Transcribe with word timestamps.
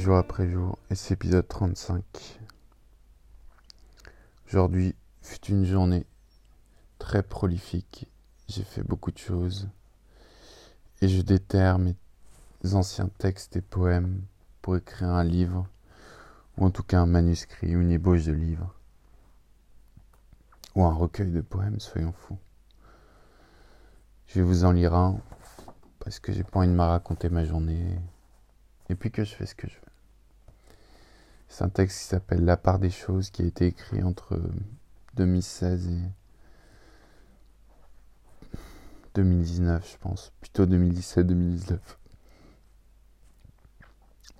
Jour 0.00 0.16
après 0.16 0.48
jour 0.48 0.78
et 0.88 0.94
c'est 0.94 1.12
épisode 1.12 1.46
35. 1.46 2.02
Aujourd'hui 4.48 4.94
fut 5.20 5.44
une 5.48 5.66
journée 5.66 6.06
très 6.98 7.22
prolifique. 7.22 8.08
J'ai 8.48 8.64
fait 8.64 8.82
beaucoup 8.82 9.10
de 9.10 9.18
choses 9.18 9.68
et 11.02 11.08
je 11.08 11.20
déterre 11.20 11.78
mes 11.78 11.94
anciens 12.72 13.10
textes 13.18 13.56
et 13.56 13.60
poèmes 13.60 14.22
pour 14.62 14.74
écrire 14.74 15.10
un 15.10 15.22
livre 15.22 15.66
ou 16.56 16.64
en 16.64 16.70
tout 16.70 16.82
cas 16.82 17.00
un 17.00 17.06
manuscrit 17.06 17.68
une 17.68 17.90
ébauche 17.90 18.24
de 18.24 18.32
livre 18.32 18.74
ou 20.76 20.82
un 20.82 20.94
recueil 20.94 21.30
de 21.30 21.42
poèmes, 21.42 21.78
soyons 21.78 22.14
fous. 22.14 22.38
Je 24.28 24.40
vais 24.40 24.46
vous 24.46 24.64
en 24.64 24.72
lire 24.72 24.94
un 24.94 25.20
parce 25.98 26.20
que 26.20 26.32
j'ai 26.32 26.42
pas 26.42 26.60
envie 26.60 26.68
de 26.68 26.72
me 26.72 26.84
raconter 26.84 27.28
ma 27.28 27.44
journée 27.44 27.98
et 28.88 28.94
puis 28.94 29.10
que 29.10 29.24
je 29.24 29.34
fais 29.34 29.44
ce 29.44 29.54
que 29.54 29.68
je 29.68 29.74
veux. 29.74 29.89
C'est 31.50 31.64
un 31.64 31.68
texte 31.68 31.98
qui 31.98 32.04
s'appelle 32.04 32.44
La 32.44 32.56
part 32.56 32.78
des 32.78 32.90
choses 32.90 33.30
qui 33.30 33.42
a 33.42 33.44
été 33.44 33.66
écrit 33.66 34.04
entre 34.04 34.40
2016 35.14 35.88
et 35.88 36.00
2019, 39.14 39.92
je 39.92 39.98
pense. 39.98 40.32
Plutôt 40.40 40.64
2017-2019. 40.64 41.78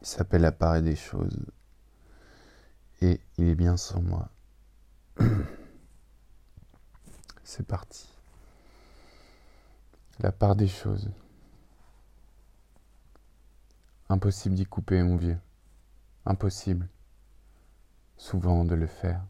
Il 0.03 0.07
s'appelle 0.07 0.43
La 0.43 0.53
part 0.53 0.81
des 0.81 0.95
choses. 0.95 1.37
Et 3.03 3.21
il 3.39 3.49
est 3.49 3.57
bien 3.57 3.77
sans 3.77 4.01
moi. 4.01 4.31
C'est 7.43 7.67
parti. 7.67 8.09
La 10.21 10.31
part 10.31 10.55
des 10.55 10.69
choses. 10.69 11.11
Impossible 14.09 14.55
d'y 14.55 14.65
couper, 14.65 15.03
mon 15.03 15.17
vieux. 15.17 15.39
Impossible. 16.25 16.89
Souvent 18.21 18.65
de 18.65 18.75
le 18.75 18.87
faire. 18.87 19.25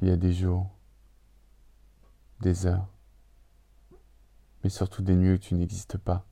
Il 0.00 0.08
y 0.08 0.10
a 0.10 0.16
des 0.16 0.32
jours, 0.32 0.70
des 2.40 2.66
heures, 2.66 2.86
mais 4.62 4.68
surtout 4.68 5.02
des 5.02 5.16
nuits 5.16 5.32
où 5.32 5.38
tu 5.38 5.54
n'existes 5.54 5.96
pas. 5.96 6.26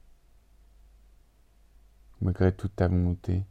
Malgré 2.20 2.55
toute 2.55 2.77
ta 2.77 2.89
volonté, 2.89 3.47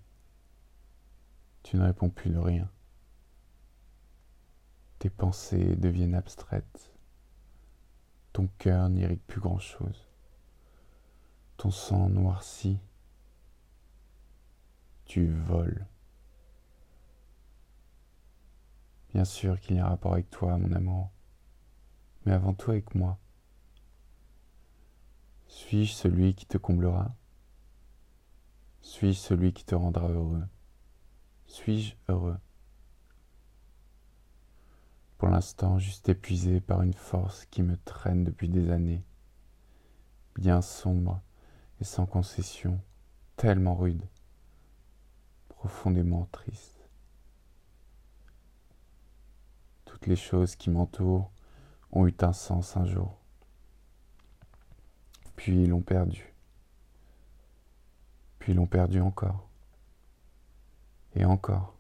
tu 1.64 1.78
ne 1.78 1.84
réponds 1.84 2.10
plus 2.10 2.30
de 2.30 2.38
rien. 2.38 2.70
Tes 5.00 5.10
pensées 5.10 5.76
deviennent 5.76 6.16
abstraites. 6.16 6.94
Ton 8.34 8.48
cœur 8.60 8.90
n'irrigue 8.90 9.24
plus 9.26 9.42
grand-chose 9.42 10.08
ton 11.58 11.72
sang 11.72 12.10
noirci, 12.10 12.78
tu 15.06 15.28
voles. 15.28 15.86
Bien 19.14 19.26
sûr 19.26 19.60
qu'il 19.60 19.76
y 19.76 19.80
a 19.80 19.86
un 19.86 19.90
rapport 19.90 20.14
avec 20.14 20.30
toi, 20.30 20.58
mon 20.58 20.72
amour, 20.72 21.12
mais 22.26 22.32
avant 22.32 22.54
tout 22.54 22.72
avec 22.72 22.96
moi. 22.96 23.20
Suis-je 25.48 25.94
celui 25.94 26.34
qui 26.34 26.46
te 26.46 26.58
comblera? 26.58 27.16
Suis-je 28.82 29.20
celui 29.20 29.54
qui 29.54 29.66
te 29.66 29.76
rendra 29.76 30.10
heureux? 30.10 30.44
Suis-je 31.46 31.96
heureux? 32.10 32.38
Pour 35.20 35.30
l'instant, 35.30 35.78
juste 35.78 36.10
épuisé 36.10 36.60
par 36.60 36.82
une 36.82 36.94
force 36.94 37.46
qui 37.46 37.62
me 37.62 37.78
traîne 37.78 38.24
depuis 38.24 38.50
des 38.50 38.72
années, 38.72 39.04
bien 40.36 40.62
sombre 40.62 41.22
sans 41.84 42.06
concession, 42.06 42.80
tellement 43.36 43.76
rude, 43.76 44.08
profondément 45.50 46.28
triste. 46.32 46.73
Toutes 49.94 50.08
les 50.08 50.16
choses 50.16 50.56
qui 50.56 50.72
m'entourent 50.72 51.32
ont 51.92 52.08
eu 52.08 52.16
un 52.22 52.34
sens 52.34 52.76
un 52.78 52.86
jour, 52.88 53.16
puis 55.36 55.68
l'ont 55.68 55.84
perdu, 55.84 56.34
puis 58.40 58.56
l'ont 58.56 58.66
perdu 58.66 59.00
encore, 59.02 59.48
et 61.14 61.26
encore, 61.26 61.76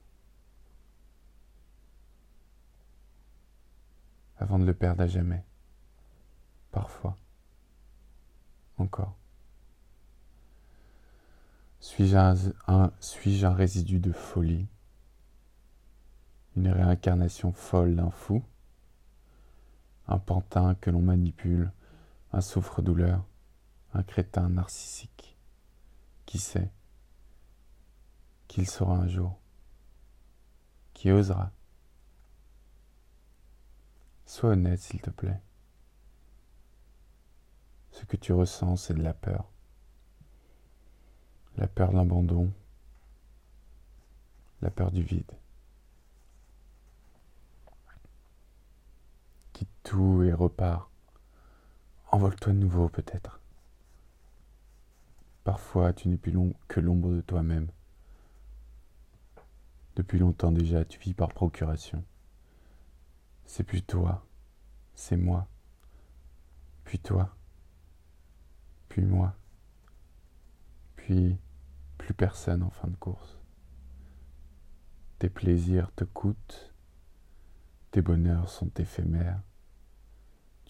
avant 4.37 4.59
de 4.59 4.65
le 4.65 4.75
perdre 4.75 5.01
à 5.01 5.07
jamais, 5.07 5.43
parfois, 6.71 7.17
encore. 8.77 9.15
Suis-je 11.79 12.15
un, 12.67 12.91
un 13.43 13.53
résidu 13.55 13.97
de 13.97 14.11
folie? 14.11 14.67
Une 16.55 16.69
réincarnation 16.69 17.51
folle 17.51 17.95
d'un 17.95 18.11
fou 18.11 18.43
Un 20.07 20.19
pantin 20.19 20.75
que 20.75 20.89
l'on 20.89 21.01
manipule 21.01 21.71
Un 22.31 22.41
souffre-douleur 22.41 23.23
Un 23.93 24.03
crétin 24.03 24.49
narcissique 24.49 25.37
Qui 26.25 26.37
sait 26.39 26.69
Qu'il 28.47 28.69
sera 28.69 28.95
un 28.95 29.07
jour? 29.07 29.37
Qui 30.93 31.11
osera? 31.11 31.51
Sois 34.25 34.51
honnête, 34.51 34.79
s'il 34.79 35.01
te 35.01 35.09
plaît. 35.09 35.41
Ce 37.91 38.05
que 38.05 38.15
tu 38.15 38.31
ressens, 38.31 38.77
c'est 38.77 38.93
de 38.93 39.03
la 39.03 39.13
peur 39.13 39.53
la 41.57 41.67
peur 41.67 41.91
de 41.91 41.97
l'abandon, 41.97 42.51
la 44.61 44.71
peur 44.71 44.91
du 44.91 45.03
vide. 45.03 45.31
Tout 49.83 50.23
et 50.23 50.33
repars. 50.33 50.89
Envole-toi 52.11 52.53
de 52.53 52.57
nouveau 52.57 52.89
peut-être. 52.89 53.39
Parfois 55.43 55.93
tu 55.93 56.07
n'es 56.07 56.17
plus 56.17 56.31
long 56.31 56.53
que 56.67 56.79
l'ombre 56.79 57.11
de 57.11 57.21
toi-même. 57.21 57.69
Depuis 59.95 60.19
longtemps 60.19 60.51
déjà 60.51 60.85
tu 60.85 60.99
vis 60.99 61.13
par 61.13 61.29
procuration. 61.29 62.03
C'est 63.45 63.63
plus 63.63 63.83
toi, 63.83 64.25
c'est 64.95 65.17
moi, 65.17 65.47
puis 66.85 66.97
toi, 66.97 67.35
puis 68.89 69.03
moi, 69.03 69.35
puis 70.95 71.37
plus 71.97 72.13
personne 72.13 72.63
en 72.63 72.69
fin 72.69 72.87
de 72.87 72.95
course. 72.95 73.37
Tes 75.19 75.29
plaisirs 75.29 75.91
te 75.93 76.03
coûtent, 76.03 76.73
tes 77.91 78.01
bonheurs 78.01 78.49
sont 78.49 78.71
éphémères, 78.77 79.41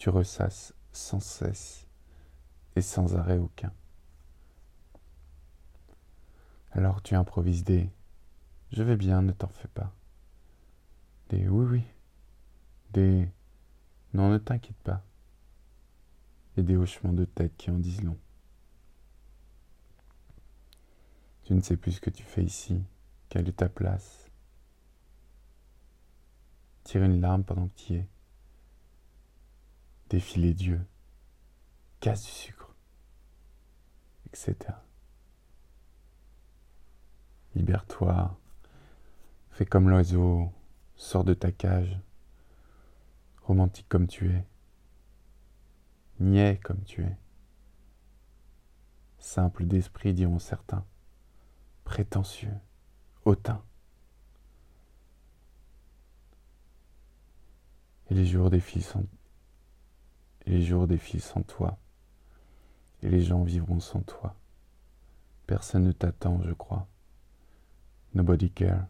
tu 0.04 0.10
ressasses 0.10 0.74
sans 0.92 1.18
cesse 1.18 1.86
et 2.76 2.82
sans 2.82 3.16
arrêt 3.16 3.38
aucun. 3.38 3.72
Alors 6.72 7.00
tu 7.00 7.14
improvises 7.14 7.64
des 7.64 7.88
je 8.70 8.82
vais 8.82 8.98
bien, 8.98 9.22
ne 9.22 9.32
t'en 9.32 9.48
fais 9.48 9.68
pas. 9.68 9.94
Des 11.30 11.48
oui, 11.48 11.64
oui. 11.70 11.82
Des 12.92 13.26
non, 14.12 14.28
ne 14.28 14.36
t'inquiète 14.36 14.76
pas. 14.84 15.02
Et 16.58 16.62
des 16.62 16.76
hochements 16.76 17.14
de 17.14 17.24
tête 17.24 17.56
qui 17.56 17.70
en 17.70 17.78
disent 17.78 18.02
long. 18.02 18.18
Tu 21.44 21.54
ne 21.54 21.62
sais 21.62 21.78
plus 21.78 21.92
ce 21.92 22.00
que 22.02 22.10
tu 22.10 22.24
fais 22.24 22.44
ici. 22.44 22.84
Quelle 23.30 23.48
est 23.48 23.52
ta 23.52 23.70
place 23.70 24.28
Tire 26.82 27.04
une 27.04 27.22
larme 27.22 27.42
pendant 27.42 27.68
que 27.68 27.74
tu 27.76 27.92
y 27.94 27.96
es. 27.96 28.08
Défiler 30.08 30.54
Dieu. 30.54 30.84
Casse 32.00 32.24
du 32.24 32.30
sucre. 32.30 32.74
Etc. 34.26 34.56
Libère-toi. 37.54 38.38
Fais 39.50 39.66
comme 39.66 39.88
l'oiseau. 39.88 40.52
Sors 40.96 41.24
de 41.24 41.34
ta 41.34 41.52
cage. 41.52 41.98
Romantique 43.42 43.88
comme 43.88 44.06
tu 44.06 44.30
es. 44.30 44.46
Niais 46.20 46.60
comme 46.62 46.82
tu 46.84 47.02
es. 47.02 47.16
Simple 49.18 49.64
d'esprit, 49.66 50.14
diront 50.14 50.38
certains 50.38 50.84
prétentieux, 51.84 52.54
hautain. 53.24 53.62
Et 58.10 58.14
les 58.14 58.26
jours 58.26 58.50
défilent 58.50 58.82
sans, 58.82 59.00
et 59.00 59.06
les 60.46 60.62
jours 60.62 60.86
défilent 60.86 61.22
sans 61.22 61.42
toi, 61.42 61.78
et 63.02 63.08
les 63.08 63.22
gens 63.22 63.42
vivront 63.42 63.80
sans 63.80 64.00
toi. 64.00 64.34
Personne 65.46 65.84
ne 65.84 65.92
t'attend, 65.92 66.42
je 66.42 66.52
crois. 66.52 66.86
Nobody 68.14 68.50
care. 68.50 68.86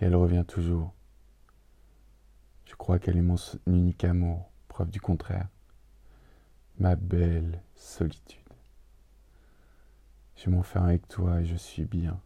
Et 0.00 0.04
elle 0.04 0.16
revient 0.16 0.44
toujours. 0.46 0.94
Je 2.64 2.74
crois 2.74 2.98
qu'elle 2.98 3.16
est 3.16 3.22
mon 3.22 3.36
unique 3.66 4.04
amour, 4.04 4.50
preuve 4.68 4.90
du 4.90 5.00
contraire. 5.00 5.48
Ma 6.78 6.96
belle 6.96 7.62
solitude. 7.74 8.38
Je 10.36 10.50
m'enferme 10.50 10.86
avec 10.86 11.08
toi 11.08 11.40
et 11.40 11.46
je 11.46 11.56
suis 11.56 11.84
bien. 11.84 12.20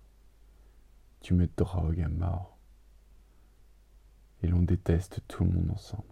Tu 1.20 1.32
me 1.34 1.48
drogues 1.56 2.02
à 2.02 2.08
mort. 2.08 2.58
Et 4.42 4.48
l'on 4.48 4.60
déteste 4.60 5.20
tout 5.28 5.44
le 5.44 5.50
monde 5.50 5.70
ensemble. 5.70 6.11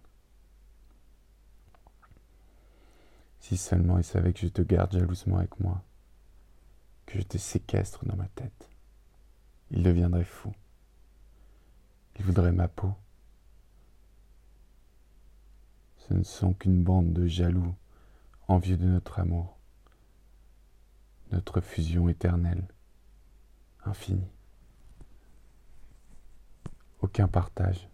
Si 3.41 3.57
seulement 3.57 3.99
il 3.99 4.05
savait 4.05 4.33
que 4.33 4.41
je 4.41 4.49
te 4.49 4.63
garde 4.63 4.93
jalousement 4.93 5.39
avec 5.39 5.59
moi, 5.61 5.83
que 7.07 7.19
je 7.19 7.25
te 7.25 7.39
séquestre 7.39 8.05
dans 8.05 8.17
ma 8.17 8.29
tête, 8.29 8.71
il 9.71 9.83
deviendrait 9.83 10.25
fou. 10.25 10.53
Il 12.19 12.25
voudrait 12.25 12.53
ma 12.53 12.69
peau. 12.69 12.95
Ce 15.97 16.15
ne 16.15 16.23
sont 16.23 16.53
qu'une 16.53 16.83
bande 16.83 17.13
de 17.13 17.27
jaloux, 17.27 17.75
envieux 18.47 18.77
de 18.77 18.87
notre 18.87 19.19
amour, 19.19 19.57
notre 21.33 21.61
fusion 21.61 22.09
éternelle, 22.09 22.67
infinie. 23.85 24.31
Aucun 27.01 27.29
partage, 27.29 27.89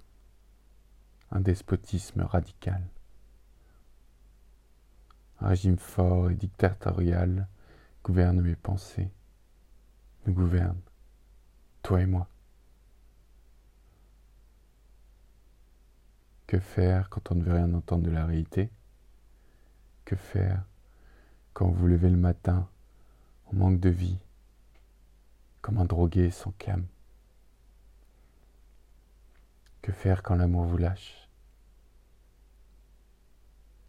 un 1.31 1.41
despotisme 1.41 2.23
radical. 2.23 2.83
Un 5.41 5.49
régime 5.49 5.77
fort 5.77 6.31
et 6.31 6.35
dictatorial 6.35 7.47
gouverne 8.03 8.41
mes 8.41 8.57
pensées, 8.57 9.11
nous 10.25 10.33
gouverne, 10.33 10.81
toi 11.83 12.01
et 12.01 12.07
moi. 12.07 12.29
Que 16.47 16.59
faire 16.59 17.11
quand 17.11 17.33
on 17.33 17.35
ne 17.35 17.43
veut 17.43 17.53
rien 17.53 17.75
entendre 17.75 18.05
de 18.05 18.11
la 18.11 18.25
réalité? 18.25 18.71
Que 20.05 20.17
faire 20.17 20.65
quand 21.53 21.69
vous 21.69 21.87
levez 21.87 22.11
le 22.11 22.17
matin 22.17 22.69
en 23.47 23.57
manque 23.57 23.81
de 23.81 23.91
vie, 23.91 24.19
comme 25.61 25.79
un 25.79 25.85
drogué 25.85 26.31
sans 26.31 26.53
cam? 26.53 26.87
Que 29.83 29.93
faire 29.93 30.23
quand 30.23 30.37
l'amour 30.37 30.65
vous 30.65 30.79
lâche? 30.79 31.29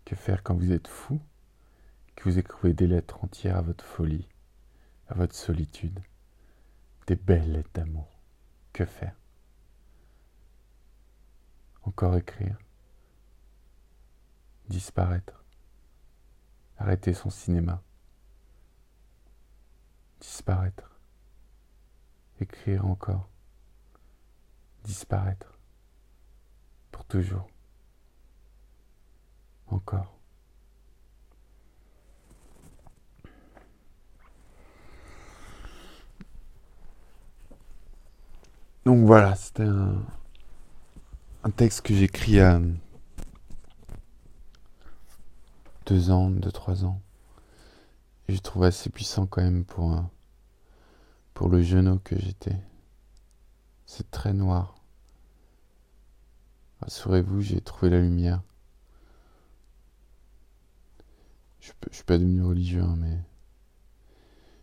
Que 0.03 0.15
faire 0.15 0.44
quand 0.44 0.55
vous 0.55 0.71
êtes 0.71 0.88
fou? 0.88 1.19
Que 2.18 2.24
vous 2.24 2.40
écrivez 2.40 2.74
des 2.74 2.88
lettres 2.88 3.24
entières 3.24 3.58
à 3.58 3.62
votre 3.62 3.86
folie, 3.86 4.28
à 5.08 5.14
votre 5.14 5.36
solitude, 5.36 6.00
des 7.06 7.16
belles 7.16 7.52
lettres 7.52 7.69
d'amour. 7.75 8.10
Que 8.74 8.86
faire? 8.86 9.16
Encore 11.84 12.16
écrire? 12.16 12.58
Disparaître? 14.68 15.44
Arrêter 16.80 17.14
son 17.14 17.30
cinéma? 17.30 17.84
Disparaître? 20.19 21.00
Écrire 22.40 22.88
encore? 22.88 23.30
Disparaître? 24.84 25.60
Pour 26.92 27.06
toujours? 27.06 27.48
Encore? 29.68 30.17
Donc 38.88 39.06
voilà, 39.06 39.36
c'était 39.36 39.63
un, 39.63 41.51
texte 41.57 41.81
que 41.81 41.94
j'écris 41.94 42.39
à 42.39 42.62
deux 45.86 46.10
ans, 46.10 46.30
deux, 46.30 46.54
trois 46.54 46.86
ans. 46.86 47.01
Je 48.30 48.38
trouve 48.38 48.63
assez 48.63 48.89
puissant 48.89 49.25
quand 49.25 49.42
même 49.42 49.66
pour, 49.66 50.01
pour 51.34 51.50
le 51.50 51.62
genou 51.62 52.00
que 52.01 52.18
j'étais. 52.18 52.56
C'est 53.86 54.10
très 54.10 54.31
noir. 54.31 54.75
Rassurez-vous, 56.80 57.42
j'ai 57.42 57.60
trouvé 57.60 57.90
la 57.90 58.00
lumière. 58.00 58.42
Je, 61.60 61.74
ne 61.90 61.94
suis 61.94 62.06
pas 62.06 62.18
devenu 62.18 62.42
religieux, 62.42 62.83
hein, 62.83 62.95
mais 62.98 63.18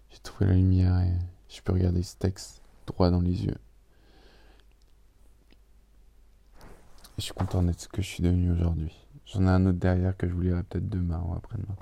j'ai 0.08 0.20
trouvé 0.20 0.46
la 0.46 0.56
lumière 0.56 0.98
et 1.00 1.12
je 1.50 1.60
peux 1.60 1.74
regarder 1.74 2.02
ce 2.02 2.16
texte 2.16 2.62
droit 2.86 3.10
dans 3.10 3.20
les 3.20 3.44
yeux. 3.44 3.58
Je 7.16 7.22
suis 7.22 7.34
content 7.34 7.62
d'être 7.62 7.80
ce 7.80 7.88
que 7.88 8.02
je 8.02 8.08
suis 8.08 8.22
devenu 8.22 8.50
aujourd'hui. 8.52 8.92
J'en 9.26 9.42
ai 9.42 9.50
un 9.50 9.66
autre 9.66 9.78
derrière 9.78 10.16
que 10.16 10.28
je 10.28 10.32
vous 10.32 10.40
lirai 10.40 10.62
peut-être 10.62 10.88
demain 10.88 11.22
ou 11.26 11.34
après-demain. 11.34 11.76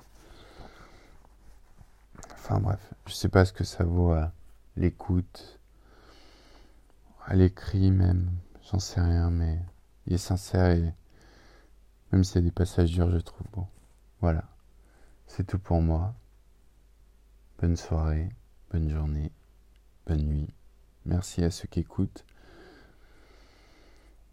Enfin 2.35 2.61
bref, 2.61 2.93
je 3.07 3.13
sais 3.13 3.29
pas 3.29 3.45
ce 3.45 3.53
que 3.53 3.65
ça 3.65 3.85
vaut 3.85 4.13
à 4.13 4.33
l'écoute, 4.77 5.59
à 7.27 7.35
l'écrit 7.35 7.91
même, 7.91 8.31
j'en 8.71 8.79
sais 8.79 9.01
rien, 9.01 9.31
mais 9.31 9.59
il 10.07 10.15
est 10.15 10.19
sincère 10.19 10.71
et 10.71 10.93
même 12.11 12.25
s'il 12.25 12.37
y 12.37 12.39
a 12.39 12.43
des 12.43 12.51
passages 12.51 12.91
durs, 12.91 13.11
je 13.11 13.19
trouve 13.19 13.47
bon. 13.53 13.67
Voilà, 14.21 14.45
c'est 15.27 15.47
tout 15.47 15.59
pour 15.59 15.81
moi. 15.81 16.15
Bonne 17.59 17.77
soirée, 17.77 18.29
bonne 18.71 18.91
journée, 18.91 19.31
bonne 20.07 20.23
nuit. 20.23 20.49
Merci 21.07 21.43
à 21.43 21.51
ceux 21.51 21.69
qui 21.69 21.81
écoutent. 21.81 22.25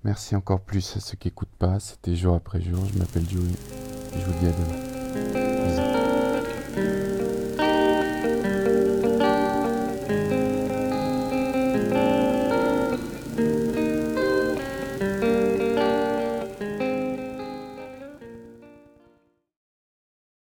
Merci 0.03 0.35
encore 0.35 0.61
plus 0.61 0.95
à 0.95 0.99
ceux 0.99 1.17
qui 1.17 1.27
n'écoutent 1.27 1.49
pas. 1.59 1.79
C'était 1.79 2.15
jour 2.15 2.35
après 2.35 2.61
jour. 2.61 2.85
Je 2.93 2.97
m'appelle 2.97 3.29
Joey 3.29 3.51
je 4.17 4.25
vous 4.25 4.39
dis 4.39 4.47
à 4.47 4.51
demain. 4.51 4.88